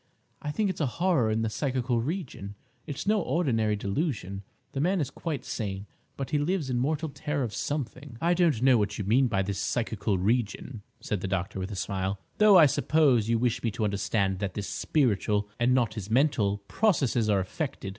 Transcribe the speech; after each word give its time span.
I 0.41 0.49
think 0.49 0.71
it's 0.71 0.81
a 0.81 0.87
horror 0.97 1.29
in 1.29 1.43
the 1.43 1.49
psychical 1.51 2.01
region. 2.01 2.55
It's 2.87 3.05
no 3.05 3.21
ordinary 3.21 3.75
delusion; 3.75 4.41
the 4.71 4.79
man 4.81 4.99
is 4.99 5.11
quite 5.11 5.45
sane; 5.45 5.85
but 6.17 6.31
he 6.31 6.39
lives 6.39 6.71
in 6.71 6.79
mortal 6.79 7.09
terror 7.09 7.43
of 7.43 7.53
something—" 7.53 8.17
"I 8.19 8.33
don't 8.33 8.63
know 8.63 8.79
what 8.79 8.97
you 8.97 9.03
mean 9.05 9.27
by 9.27 9.43
his 9.43 9.59
'psychical 9.59 10.17
region,'" 10.17 10.81
said 11.01 11.21
the 11.21 11.27
doctor, 11.27 11.59
with 11.59 11.69
a 11.69 11.75
smile; 11.75 12.19
"though 12.39 12.57
I 12.57 12.65
suppose 12.65 13.29
you 13.29 13.37
wish 13.37 13.61
me 13.61 13.69
to 13.69 13.83
understand 13.83 14.39
that 14.39 14.55
his 14.55 14.65
spiritual, 14.65 15.47
and 15.59 15.75
not 15.75 15.93
his 15.93 16.09
mental, 16.09 16.63
processes 16.67 17.29
are 17.29 17.39
affected. 17.39 17.89